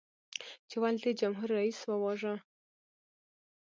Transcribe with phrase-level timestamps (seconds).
[0.69, 2.33] چې ولې دې جمهور رئیس وواژه؟